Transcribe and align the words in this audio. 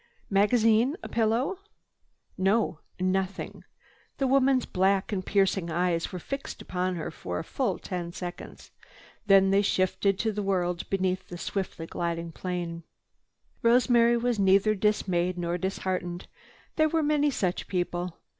"Magazine? 0.31 0.95
A 1.03 1.07
pillow?" 1.07 1.59
"No. 2.35 2.79
Nothing." 2.99 3.63
The 4.17 4.25
woman's 4.25 4.65
black 4.65 5.11
and 5.11 5.23
piercing 5.23 5.69
eyes 5.69 6.11
were 6.11 6.17
fixed 6.17 6.59
upon 6.59 6.95
her 6.95 7.11
for 7.11 7.37
a 7.37 7.43
full 7.43 7.77
ten 7.77 8.11
seconds. 8.11 8.71
Then 9.27 9.51
they 9.51 9.61
shifted 9.61 10.17
to 10.17 10.31
the 10.31 10.41
world 10.41 10.89
beneath 10.89 11.27
the 11.27 11.37
swiftly 11.37 11.85
gliding 11.85 12.31
plane. 12.31 12.81
Rosemary 13.61 14.17
was 14.17 14.39
neither 14.39 14.73
dismayed 14.73 15.37
nor 15.37 15.59
disheartened. 15.59 16.25
There 16.77 16.89
were 16.89 17.03
many 17.03 17.29
such 17.29 17.67
people. 17.67 18.17